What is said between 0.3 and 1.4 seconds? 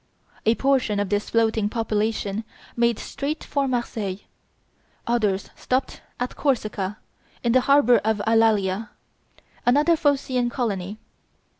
A portion of this